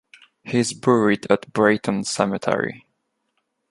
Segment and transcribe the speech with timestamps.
[0.43, 2.87] He is buried at Brayton Cemetery.